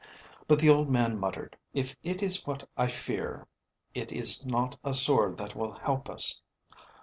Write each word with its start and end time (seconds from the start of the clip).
But 0.47 0.57
the 0.57 0.67
old 0.67 0.89
man 0.89 1.19
muttered, 1.19 1.55
"If 1.75 1.95
it 2.01 2.23
is 2.23 2.43
what 2.47 2.67
I 2.75 2.87
fear, 2.87 3.45
it 3.93 4.11
is 4.11 4.43
not 4.43 4.75
a 4.83 4.95
sword 4.95 5.37
that 5.37 5.53
will 5.53 5.73
help 5.73 6.09
us!" 6.09 6.41